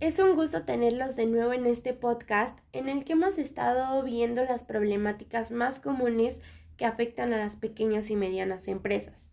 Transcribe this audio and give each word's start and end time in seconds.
Es 0.00 0.20
un 0.20 0.36
gusto 0.36 0.62
tenerlos 0.62 1.16
de 1.16 1.26
nuevo 1.26 1.52
en 1.52 1.66
este 1.66 1.92
podcast 1.92 2.56
en 2.72 2.88
el 2.88 3.04
que 3.04 3.14
hemos 3.14 3.36
estado 3.36 4.00
viendo 4.04 4.44
las 4.44 4.62
problemáticas 4.62 5.50
más 5.50 5.80
comunes 5.80 6.38
que 6.76 6.84
afectan 6.84 7.32
a 7.32 7.36
las 7.36 7.56
pequeñas 7.56 8.08
y 8.10 8.14
medianas 8.14 8.68
empresas. 8.68 9.28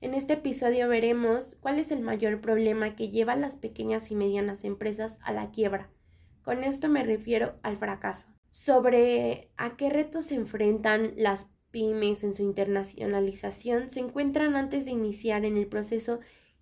En 0.00 0.14
este 0.14 0.32
episodio 0.32 0.88
veremos 0.88 1.56
cuál 1.60 1.78
es 1.78 1.92
el 1.92 2.00
mayor 2.00 2.40
problema 2.40 2.96
que 2.96 3.10
lleva 3.10 3.34
a 3.34 3.36
las 3.36 3.54
pequeñas 3.54 4.10
y 4.10 4.16
medianas 4.16 4.64
empresas 4.64 5.18
a 5.22 5.32
la 5.32 5.52
quiebra. 5.52 5.88
Con 6.42 6.64
esto 6.64 6.88
me 6.88 7.04
refiero 7.04 7.54
al 7.62 7.76
fracaso. 7.76 8.26
Sobre 8.50 9.52
a 9.56 9.76
qué 9.76 9.88
retos 9.88 10.24
se 10.26 10.34
enfrentan 10.34 11.12
las 11.16 11.46
pymes 11.70 12.24
en 12.24 12.34
su 12.34 12.42
internacionalización 12.42 13.90
se 13.90 14.00
encuentran 14.00 14.56
antes 14.56 14.84
de 14.84 14.90
iniciar 14.90 15.44
en 15.44 15.56
el 15.56 15.68
proceso 15.68 16.18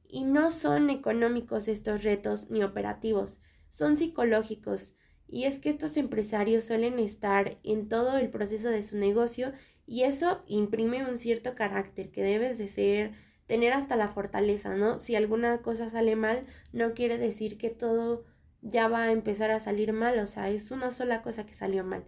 y 0.08 0.24
no 0.24 0.50
son 0.50 0.90
económicos 0.90 1.68
estos 1.68 2.02
retos 2.04 2.50
ni 2.50 2.62
operativos, 2.62 3.40
son 3.70 3.96
psicológicos. 3.96 4.94
Y 5.28 5.44
es 5.44 5.58
que 5.58 5.70
estos 5.70 5.96
empresarios 5.96 6.64
suelen 6.64 6.98
estar 6.98 7.58
en 7.64 7.88
todo 7.88 8.16
el 8.16 8.30
proceso 8.30 8.68
de 8.68 8.82
su 8.82 8.96
negocio 8.96 9.52
y 9.86 10.02
eso 10.02 10.42
imprime 10.46 11.08
un 11.08 11.18
cierto 11.18 11.54
carácter 11.54 12.10
que 12.10 12.22
debes 12.22 12.58
de 12.58 12.68
ser, 12.68 13.12
tener 13.46 13.72
hasta 13.72 13.96
la 13.96 14.08
fortaleza, 14.08 14.74
¿no? 14.74 14.98
Si 14.98 15.14
alguna 15.14 15.62
cosa 15.62 15.90
sale 15.90 16.16
mal, 16.16 16.46
no 16.72 16.94
quiere 16.94 17.18
decir 17.18 17.58
que 17.58 17.70
todo 17.70 18.24
ya 18.62 18.88
va 18.88 19.04
a 19.04 19.12
empezar 19.12 19.50
a 19.50 19.60
salir 19.60 19.92
mal, 19.92 20.18
o 20.18 20.26
sea, 20.26 20.50
es 20.50 20.70
una 20.70 20.90
sola 20.90 21.22
cosa 21.22 21.46
que 21.46 21.54
salió 21.54 21.84
mal. 21.84 22.04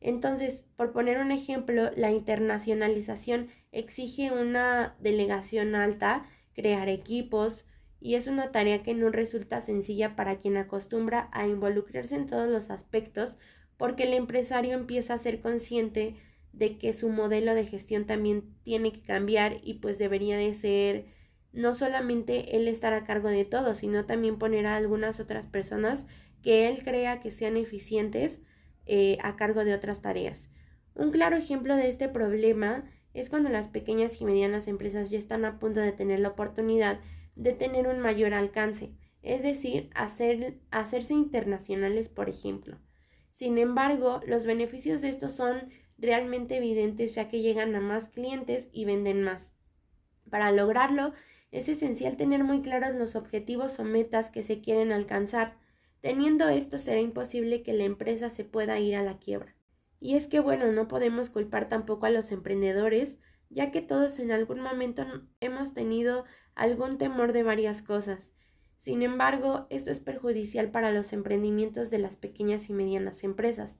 Entonces, 0.00 0.66
por 0.76 0.92
poner 0.92 1.18
un 1.18 1.30
ejemplo, 1.30 1.90
la 1.94 2.10
internacionalización 2.10 3.48
exige 3.70 4.32
una 4.32 4.96
delegación 5.00 5.76
alta, 5.76 6.26
crear 6.54 6.88
equipos, 6.88 7.66
y 8.02 8.16
es 8.16 8.26
una 8.26 8.50
tarea 8.50 8.82
que 8.82 8.94
no 8.94 9.10
resulta 9.10 9.60
sencilla 9.60 10.16
para 10.16 10.36
quien 10.36 10.56
acostumbra 10.56 11.28
a 11.32 11.46
involucrarse 11.46 12.16
en 12.16 12.26
todos 12.26 12.48
los 12.48 12.70
aspectos, 12.70 13.38
porque 13.76 14.04
el 14.04 14.14
empresario 14.14 14.74
empieza 14.74 15.14
a 15.14 15.18
ser 15.18 15.40
consciente 15.40 16.16
de 16.52 16.78
que 16.78 16.94
su 16.94 17.10
modelo 17.10 17.54
de 17.54 17.64
gestión 17.64 18.04
también 18.04 18.54
tiene 18.64 18.92
que 18.92 19.02
cambiar 19.02 19.58
y 19.62 19.74
pues 19.74 19.98
debería 19.98 20.36
de 20.36 20.52
ser 20.54 21.06
no 21.52 21.74
solamente 21.74 22.56
él 22.56 22.66
estar 22.66 22.92
a 22.92 23.04
cargo 23.04 23.28
de 23.28 23.44
todo, 23.44 23.74
sino 23.74 24.04
también 24.04 24.38
poner 24.38 24.66
a 24.66 24.76
algunas 24.76 25.20
otras 25.20 25.46
personas 25.46 26.04
que 26.42 26.68
él 26.68 26.82
crea 26.82 27.20
que 27.20 27.30
sean 27.30 27.56
eficientes 27.56 28.40
eh, 28.84 29.16
a 29.22 29.36
cargo 29.36 29.64
de 29.64 29.74
otras 29.74 30.02
tareas. 30.02 30.50
Un 30.94 31.12
claro 31.12 31.36
ejemplo 31.36 31.76
de 31.76 31.88
este 31.88 32.08
problema 32.08 32.84
es 33.14 33.30
cuando 33.30 33.48
las 33.48 33.68
pequeñas 33.68 34.20
y 34.20 34.24
medianas 34.24 34.66
empresas 34.66 35.10
ya 35.10 35.18
están 35.18 35.44
a 35.44 35.58
punto 35.58 35.80
de 35.80 35.92
tener 35.92 36.18
la 36.18 36.30
oportunidad 36.30 36.98
de 37.34 37.52
tener 37.52 37.86
un 37.86 38.00
mayor 38.00 38.34
alcance, 38.34 38.92
es 39.22 39.42
decir, 39.42 39.90
hacer, 39.94 40.58
hacerse 40.70 41.14
internacionales, 41.14 42.08
por 42.08 42.28
ejemplo. 42.28 42.78
Sin 43.32 43.58
embargo, 43.58 44.20
los 44.26 44.46
beneficios 44.46 45.00
de 45.00 45.08
esto 45.08 45.28
son 45.28 45.70
realmente 45.98 46.56
evidentes 46.56 47.14
ya 47.14 47.28
que 47.28 47.40
llegan 47.40 47.74
a 47.74 47.80
más 47.80 48.08
clientes 48.08 48.68
y 48.72 48.84
venden 48.84 49.22
más. 49.22 49.52
Para 50.30 50.52
lograrlo, 50.52 51.12
es 51.50 51.68
esencial 51.68 52.16
tener 52.16 52.44
muy 52.44 52.62
claros 52.62 52.94
los 52.94 53.16
objetivos 53.16 53.78
o 53.78 53.84
metas 53.84 54.30
que 54.30 54.42
se 54.42 54.60
quieren 54.60 54.92
alcanzar, 54.92 55.56
Teniendo 56.02 56.48
esto 56.48 56.78
será 56.78 57.00
imposible 57.00 57.62
que 57.62 57.72
la 57.72 57.84
empresa 57.84 58.28
se 58.28 58.44
pueda 58.44 58.80
ir 58.80 58.96
a 58.96 59.04
la 59.04 59.18
quiebra. 59.18 59.54
Y 60.00 60.16
es 60.16 60.26
que 60.26 60.40
bueno, 60.40 60.72
no 60.72 60.88
podemos 60.88 61.30
culpar 61.30 61.68
tampoco 61.68 62.06
a 62.06 62.10
los 62.10 62.32
emprendedores, 62.32 63.18
ya 63.52 63.70
que 63.70 63.82
todos 63.82 64.18
en 64.18 64.32
algún 64.32 64.60
momento 64.60 65.04
hemos 65.40 65.74
tenido 65.74 66.24
algún 66.54 66.98
temor 66.98 67.32
de 67.32 67.42
varias 67.42 67.82
cosas. 67.82 68.32
Sin 68.78 69.02
embargo, 69.02 69.66
esto 69.70 69.90
es 69.90 70.00
perjudicial 70.00 70.70
para 70.70 70.90
los 70.90 71.12
emprendimientos 71.12 71.90
de 71.90 71.98
las 71.98 72.16
pequeñas 72.16 72.68
y 72.68 72.72
medianas 72.72 73.22
empresas, 73.22 73.76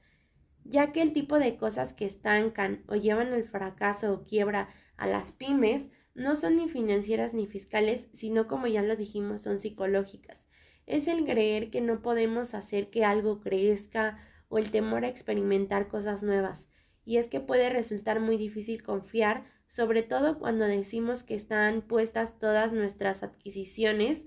ya 0.65 0.93
que 0.93 1.03
el 1.03 1.13
tipo 1.13 1.39
de 1.39 1.57
cosas 1.57 1.93
que 1.93 2.07
estancan 2.07 2.85
o 2.87 2.95
llevan 2.95 3.33
al 3.33 3.45
fracaso 3.45 4.13
o 4.13 4.25
quiebra 4.25 4.69
a 4.97 5.09
las 5.09 5.33
pymes 5.33 5.89
no 6.15 6.37
son 6.37 6.57
ni 6.57 6.69
financieras 6.69 7.35
ni 7.35 7.47
fiscales, 7.47 8.09
sino 8.13 8.47
como 8.47 8.69
ya 8.69 8.83
lo 8.83 8.95
dijimos, 8.95 9.43
son 9.43 9.59
psicológicas 9.59 10.47
es 10.87 11.09
el 11.09 11.25
creer 11.25 11.71
que 11.71 11.81
no 11.81 12.03
podemos 12.03 12.55
hacer 12.55 12.91
que 12.91 13.05
algo 13.05 13.41
crezca 13.41 14.19
o 14.49 14.59
el 14.59 14.71
temor 14.71 15.05
a 15.05 15.09
experimentar 15.09 15.89
cosas 15.89 16.23
nuevas. 16.23 16.69
Y 17.05 17.17
es 17.17 17.29
que 17.29 17.41
puede 17.41 17.71
resultar 17.71 18.21
muy 18.21 18.37
difícil 18.37 18.83
confiar, 18.83 19.45
sobre 19.73 20.03
todo 20.03 20.39
cuando 20.39 20.67
decimos 20.67 21.23
que 21.23 21.35
están 21.35 21.81
puestas 21.81 22.39
todas 22.39 22.75
nuestras 22.75 23.23
adquisiciones, 23.23 24.27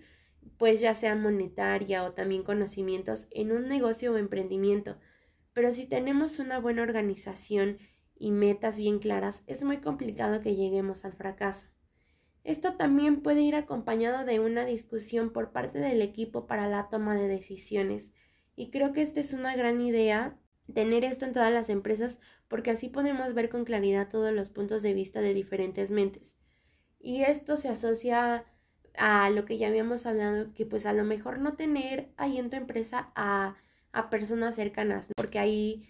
pues 0.58 0.80
ya 0.80 0.96
sea 0.96 1.14
monetaria 1.14 2.04
o 2.04 2.14
también 2.14 2.42
conocimientos, 2.42 3.28
en 3.30 3.52
un 3.52 3.70
negocio 3.70 4.12
o 4.12 4.18
emprendimiento. 4.18 4.98
Pero 5.54 5.72
si 5.72 5.86
tenemos 5.86 6.40
una 6.40 6.60
buena 6.60 6.82
organización 6.82 7.78
y 8.16 8.32
metas 8.32 8.80
bien 8.80 8.98
claras, 8.98 9.44
es 9.46 9.64
muy 9.64 9.78
complicado 9.78 10.42
que 10.42 10.56
lleguemos 10.56 11.06
al 11.06 11.14
fracaso. 11.14 11.68
Esto 12.44 12.76
también 12.76 13.22
puede 13.22 13.42
ir 13.42 13.54
acompañado 13.54 14.26
de 14.26 14.40
una 14.40 14.66
discusión 14.66 15.30
por 15.30 15.52
parte 15.52 15.78
del 15.78 16.02
equipo 16.02 16.48
para 16.48 16.68
la 16.68 16.90
toma 16.90 17.14
de 17.14 17.28
decisiones. 17.28 18.10
Y 18.56 18.72
creo 18.72 18.94
que 18.94 19.04
esta 19.04 19.20
es 19.20 19.32
una 19.32 19.56
gran 19.56 19.80
idea, 19.80 20.40
tener 20.74 21.04
esto 21.04 21.26
en 21.26 21.34
todas 21.34 21.54
las 21.54 21.70
empresas, 21.70 22.20
porque 22.48 22.72
así 22.72 22.90
podemos 22.90 23.34
ver 23.34 23.50
con 23.50 23.66
claridad 23.66 24.10
todos 24.10 24.34
los 24.34 24.50
puntos 24.50 24.82
de 24.82 24.94
vista 24.94 25.22
de 25.22 25.34
diferentes 25.34 25.92
mentes. 25.92 26.38
Y 27.00 27.24
esto 27.24 27.58
se 27.58 27.70
asocia 27.70 28.46
a 28.98 29.30
lo 29.30 29.46
que 29.46 29.58
ya 29.58 29.68
habíamos 29.68 30.06
hablado, 30.06 30.54
que 30.54 30.66
pues 30.66 30.86
a 30.86 30.94
lo 30.94 31.04
mejor 31.04 31.40
no 31.40 31.54
tener 31.54 32.14
ahí 32.18 32.38
en 32.38 32.50
tu 32.50 32.58
empresa 32.58 33.12
a, 33.16 33.56
a 33.92 34.10
personas 34.10 34.56
cercanas, 34.56 35.10
porque 35.16 35.40
ahí 35.40 35.88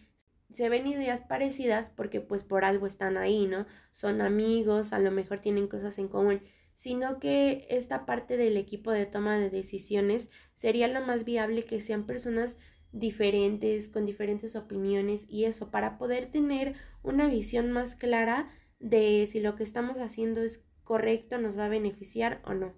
se 0.54 0.70
ven 0.70 0.88
ideas 0.88 1.22
parecidas 1.22 1.90
porque 1.90 2.22
pues 2.22 2.44
por 2.44 2.64
algo 2.66 2.88
están 2.88 3.18
ahí, 3.18 3.46
¿no? 3.48 3.66
Son 3.92 4.22
amigos, 4.22 4.94
a 4.94 5.00
lo 5.00 5.12
mejor 5.12 5.42
tienen 5.42 5.68
cosas 5.68 5.98
en 6.00 6.08
común, 6.08 6.42
sino 6.74 7.20
que 7.20 7.68
esta 7.70 8.06
parte 8.06 8.38
del 8.38 8.58
equipo 8.58 8.92
de 8.92 9.06
toma 9.06 9.38
de 9.38 9.50
decisiones 9.50 10.30
sería 10.56 10.88
lo 10.88 11.02
más 11.02 11.26
viable 11.26 11.64
que 11.64 11.82
sean 11.82 12.06
personas 12.06 12.58
diferentes, 12.96 13.90
con 13.90 14.06
diferentes 14.06 14.56
opiniones 14.56 15.26
y 15.28 15.44
eso, 15.44 15.70
para 15.70 15.98
poder 15.98 16.32
tener 16.32 16.76
una 17.04 17.28
visión 17.28 17.72
más 17.72 17.96
clara 17.96 18.48
de 18.80 19.28
si 19.30 19.42
lo 19.42 19.56
que 19.56 19.64
estamos 19.64 20.00
haciendo 20.00 20.42
es 20.42 20.66
correcto, 20.86 21.38
nos 21.38 21.60
va 21.60 21.66
a 21.66 21.70
beneficiar 21.70 22.42
o 22.46 22.54
no. 22.54 22.74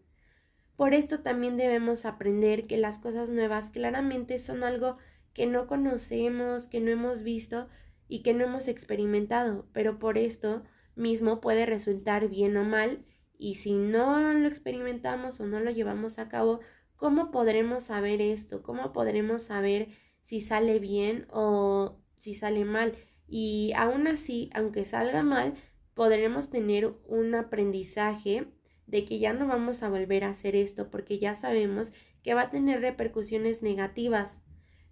Por 0.75 0.95
esto 0.95 1.22
también 1.22 1.56
debemos 1.56 2.06
aprender 2.06 2.66
que 2.66 2.77
las 2.77 2.97
cosas 2.97 3.29
nuevas 3.29 3.69
claramente 3.69 4.39
son 4.39 4.63
algo 4.63 4.97
que 5.33 5.45
no 5.45 5.67
conocemos, 5.67 6.67
que 6.67 6.81
no 6.81 6.89
hemos 6.89 7.22
visto 7.22 7.67
y 8.07 8.23
que 8.23 8.33
no 8.33 8.45
hemos 8.45 8.67
experimentado, 8.67 9.67
pero 9.72 10.00
por 10.00 10.17
esto 10.17 10.63
mismo 10.95 11.41
puede 11.41 11.67
resultar 11.67 12.27
bien 12.27 12.57
o 12.57 12.63
mal 12.63 13.06
y 13.38 13.56
si 13.56 13.73
no 13.73 14.33
lo 14.33 14.47
experimentamos 14.47 15.39
o 15.39 15.45
no 15.45 15.59
lo 15.59 15.69
llevamos 15.69 16.17
a 16.17 16.27
cabo, 16.27 16.59
¿cómo 16.95 17.29
podremos 17.29 17.83
saber 17.83 18.19
esto? 18.19 18.63
¿Cómo 18.63 18.94
podremos 18.94 19.44
saber 19.44 19.89
si 20.27 20.41
sale 20.41 20.79
bien 20.79 21.25
o 21.31 21.95
si 22.17 22.35
sale 22.35 22.65
mal? 22.65 22.91
Y 23.27 23.71
aún 23.75 24.07
así, 24.07 24.49
aunque 24.53 24.85
salga 24.85 25.23
mal, 25.23 25.55
podremos 25.93 26.49
tener 26.49 26.93
un 27.07 27.33
aprendizaje 27.33 28.47
de 28.85 29.05
que 29.05 29.19
ya 29.19 29.33
no 29.33 29.47
vamos 29.47 29.83
a 29.83 29.89
volver 29.89 30.23
a 30.23 30.29
hacer 30.29 30.55
esto 30.55 30.91
porque 30.91 31.17
ya 31.17 31.33
sabemos 31.35 31.93
que 32.21 32.33
va 32.33 32.43
a 32.43 32.49
tener 32.51 32.81
repercusiones 32.81 33.61
negativas 33.61 34.41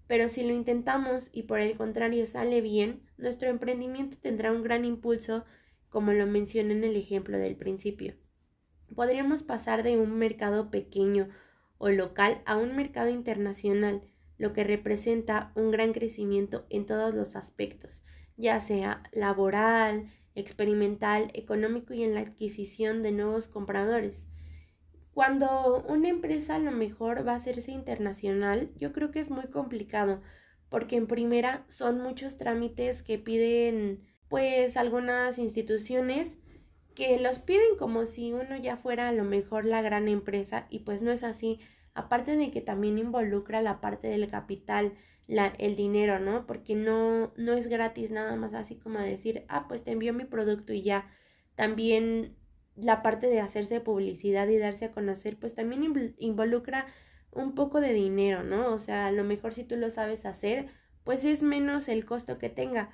pero 0.07 0.29
si 0.29 0.43
lo 0.43 0.53
intentamos 0.53 1.29
y 1.31 1.43
por 1.43 1.59
el 1.59 1.75
contrario 1.75 2.25
sale 2.25 2.61
bien, 2.61 3.01
nuestro 3.17 3.49
emprendimiento 3.49 4.17
tendrá 4.21 4.51
un 4.51 4.63
gran 4.63 4.85
impulso, 4.85 5.45
como 5.89 6.13
lo 6.13 6.27
mencioné 6.27 6.73
en 6.73 6.83
el 6.83 6.95
ejemplo 6.95 7.37
del 7.37 7.55
principio. 7.55 8.15
Podríamos 8.93 9.41
pasar 9.41 9.81
de 9.81 9.97
un 9.97 10.17
mercado 10.17 10.69
pequeño 10.69 11.29
o 11.77 11.89
local 11.89 12.41
a 12.45 12.57
un 12.57 12.75
mercado 12.75 13.09
internacional, 13.09 14.01
lo 14.37 14.53
que 14.53 14.63
representa 14.63 15.51
un 15.55 15.71
gran 15.71 15.93
crecimiento 15.93 16.65
en 16.69 16.85
todos 16.85 17.13
los 17.13 17.35
aspectos, 17.35 18.03
ya 18.37 18.59
sea 18.59 19.03
laboral, 19.11 20.05
experimental, 20.35 21.31
económico 21.33 21.93
y 21.93 22.03
en 22.03 22.13
la 22.13 22.21
adquisición 22.21 23.03
de 23.03 23.11
nuevos 23.11 23.47
compradores. 23.47 24.27
Cuando 25.13 25.81
una 25.87 26.09
empresa 26.09 26.55
a 26.55 26.59
lo 26.59 26.71
mejor 26.71 27.25
va 27.25 27.33
a 27.33 27.37
hacerse 27.37 27.71
internacional, 27.71 28.71
yo 28.77 28.91
creo 28.91 29.11
que 29.11 29.21
es 29.21 29.29
muy 29.29 29.47
complicado, 29.47 30.21
porque 30.69 30.97
en 30.97 31.07
primera 31.07 31.63
son 31.67 32.01
muchos 32.01 32.37
trámites 32.37 33.01
que 33.01 33.17
piden 33.17 34.01
pues 34.27 34.75
algunas 34.75 35.37
instituciones 35.37 36.37
que 36.95 37.19
los 37.19 37.39
piden 37.39 37.77
como 37.77 38.05
si 38.05 38.33
uno 38.33 38.57
ya 38.57 38.77
fuera 38.77 39.07
a 39.07 39.11
lo 39.11 39.23
mejor 39.23 39.65
la 39.65 39.81
gran 39.81 40.07
empresa 40.07 40.67
y 40.69 40.79
pues 40.79 41.01
no 41.01 41.11
es 41.11 41.23
así. 41.23 41.59
Aparte 41.95 42.35
de 42.37 42.51
que 42.51 42.61
también 42.61 42.99
involucra 42.99 43.61
la 43.63 43.81
parte 43.81 44.07
del 44.07 44.29
capital, 44.29 44.93
la, 45.27 45.47
el 45.59 45.75
dinero, 45.75 46.19
¿no? 46.19 46.45
Porque 46.45 46.75
no, 46.75 47.33
no 47.37 47.53
es 47.53 47.67
gratis 47.67 48.11
nada 48.11 48.35
más 48.35 48.53
así 48.53 48.75
como 48.77 48.99
decir, 48.99 49.45
ah, 49.47 49.67
pues 49.67 49.83
te 49.83 49.91
envío 49.91 50.13
mi 50.13 50.25
producto 50.25 50.73
y 50.73 50.83
ya. 50.83 51.09
También 51.55 52.35
la 52.75 53.01
parte 53.01 53.27
de 53.27 53.39
hacerse 53.39 53.79
publicidad 53.81 54.47
y 54.49 54.57
darse 54.57 54.85
a 54.85 54.91
conocer, 54.91 55.37
pues 55.39 55.55
también 55.55 56.13
involucra 56.19 56.85
un 57.31 57.55
poco 57.55 57.81
de 57.81 57.93
dinero, 57.93 58.43
¿no? 58.43 58.73
O 58.73 58.79
sea, 58.79 59.07
a 59.07 59.11
lo 59.11 59.23
mejor 59.23 59.53
si 59.53 59.63
tú 59.63 59.77
lo 59.77 59.89
sabes 59.89 60.25
hacer, 60.25 60.67
pues 61.03 61.23
es 61.25 61.43
menos 61.43 61.87
el 61.89 62.05
costo 62.05 62.37
que 62.37 62.49
tenga. 62.49 62.91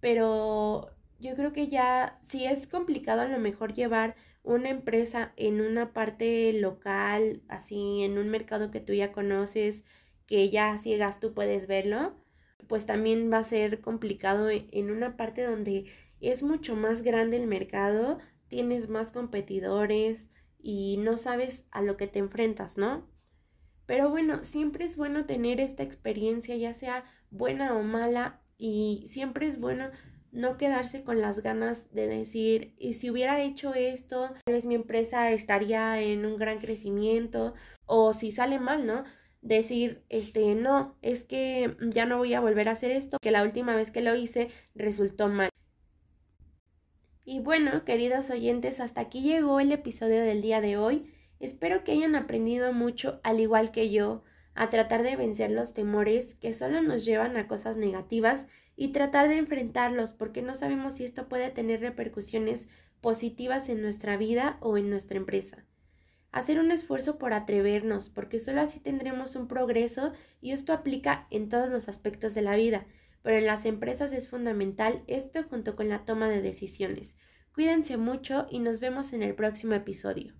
Pero 0.00 0.95
yo 1.18 1.34
creo 1.34 1.52
que 1.52 1.68
ya, 1.68 2.18
si 2.26 2.44
es 2.44 2.66
complicado 2.66 3.22
a 3.22 3.28
lo 3.28 3.38
mejor 3.38 3.72
llevar 3.72 4.16
una 4.42 4.68
empresa 4.68 5.32
en 5.36 5.60
una 5.60 5.92
parte 5.92 6.52
local, 6.52 7.42
así 7.48 8.02
en 8.02 8.18
un 8.18 8.28
mercado 8.28 8.70
que 8.70 8.80
tú 8.80 8.92
ya 8.92 9.12
conoces, 9.12 9.84
que 10.26 10.50
ya 10.50 10.78
ciegas 10.78 11.20
tú 11.20 11.34
puedes 11.34 11.66
verlo, 11.66 12.14
pues 12.68 12.86
también 12.86 13.32
va 13.32 13.38
a 13.38 13.44
ser 13.44 13.80
complicado 13.80 14.50
e, 14.50 14.68
en 14.72 14.90
una 14.90 15.16
parte 15.16 15.44
donde 15.44 15.86
es 16.20 16.42
mucho 16.42 16.76
más 16.76 17.02
grande 17.02 17.36
el 17.36 17.46
mercado, 17.46 18.18
tienes 18.48 18.88
más 18.88 19.12
competidores 19.12 20.28
y 20.58 20.96
no 20.98 21.16
sabes 21.16 21.66
a 21.70 21.82
lo 21.82 21.96
que 21.96 22.06
te 22.06 22.18
enfrentas, 22.18 22.76
¿no? 22.76 23.08
Pero 23.86 24.10
bueno, 24.10 24.42
siempre 24.42 24.84
es 24.84 24.96
bueno 24.96 25.26
tener 25.26 25.60
esta 25.60 25.82
experiencia, 25.82 26.56
ya 26.56 26.74
sea 26.74 27.04
buena 27.30 27.76
o 27.76 27.82
mala, 27.82 28.42
y 28.58 29.04
siempre 29.06 29.46
es 29.46 29.60
bueno 29.60 29.90
no 30.32 30.56
quedarse 30.56 31.02
con 31.02 31.20
las 31.20 31.42
ganas 31.42 31.92
de 31.92 32.06
decir, 32.06 32.74
y 32.78 32.94
si 32.94 33.10
hubiera 33.10 33.40
hecho 33.40 33.74
esto, 33.74 34.30
tal 34.44 34.54
vez 34.54 34.64
mi 34.64 34.74
empresa 34.74 35.30
estaría 35.32 36.00
en 36.00 36.26
un 36.26 36.36
gran 36.36 36.58
crecimiento, 36.58 37.54
o 37.86 38.12
si 38.12 38.30
sale 38.30 38.58
mal, 38.58 38.86
¿no? 38.86 39.04
Decir, 39.42 40.04
este, 40.08 40.54
no, 40.54 40.96
es 41.02 41.24
que 41.24 41.76
ya 41.80 42.06
no 42.06 42.18
voy 42.18 42.34
a 42.34 42.40
volver 42.40 42.68
a 42.68 42.72
hacer 42.72 42.90
esto, 42.90 43.18
que 43.20 43.30
la 43.30 43.42
última 43.42 43.76
vez 43.76 43.90
que 43.90 44.02
lo 44.02 44.14
hice 44.14 44.48
resultó 44.74 45.28
mal. 45.28 45.50
Y 47.24 47.40
bueno, 47.40 47.84
queridos 47.84 48.30
oyentes, 48.30 48.78
hasta 48.80 49.00
aquí 49.00 49.22
llegó 49.22 49.58
el 49.58 49.72
episodio 49.72 50.22
del 50.22 50.42
día 50.42 50.60
de 50.60 50.76
hoy. 50.76 51.12
Espero 51.40 51.82
que 51.82 51.92
hayan 51.92 52.14
aprendido 52.14 52.72
mucho, 52.72 53.20
al 53.24 53.40
igual 53.40 53.72
que 53.72 53.90
yo, 53.90 54.22
a 54.56 54.70
tratar 54.70 55.02
de 55.02 55.16
vencer 55.16 55.50
los 55.50 55.74
temores 55.74 56.34
que 56.34 56.54
solo 56.54 56.80
nos 56.82 57.04
llevan 57.04 57.36
a 57.36 57.46
cosas 57.46 57.76
negativas 57.76 58.46
y 58.74 58.88
tratar 58.88 59.28
de 59.28 59.36
enfrentarlos 59.36 60.12
porque 60.12 60.42
no 60.42 60.54
sabemos 60.54 60.94
si 60.94 61.04
esto 61.04 61.28
puede 61.28 61.50
tener 61.50 61.80
repercusiones 61.80 62.68
positivas 63.00 63.68
en 63.68 63.82
nuestra 63.82 64.16
vida 64.16 64.56
o 64.60 64.78
en 64.78 64.90
nuestra 64.90 65.18
empresa. 65.18 65.64
Hacer 66.32 66.58
un 66.58 66.70
esfuerzo 66.70 67.18
por 67.18 67.32
atrevernos 67.32 68.08
porque 68.08 68.40
solo 68.40 68.62
así 68.62 68.80
tendremos 68.80 69.36
un 69.36 69.46
progreso 69.46 70.12
y 70.40 70.52
esto 70.52 70.72
aplica 70.72 71.26
en 71.30 71.48
todos 71.48 71.68
los 71.68 71.88
aspectos 71.88 72.34
de 72.34 72.42
la 72.42 72.56
vida, 72.56 72.86
pero 73.22 73.36
en 73.36 73.46
las 73.46 73.66
empresas 73.66 74.12
es 74.12 74.28
fundamental 74.28 75.02
esto 75.06 75.42
junto 75.44 75.76
con 75.76 75.88
la 75.88 76.04
toma 76.04 76.28
de 76.28 76.42
decisiones. 76.42 77.14
Cuídense 77.54 77.96
mucho 77.96 78.46
y 78.50 78.58
nos 78.58 78.80
vemos 78.80 79.12
en 79.12 79.22
el 79.22 79.34
próximo 79.34 79.74
episodio. 79.74 80.34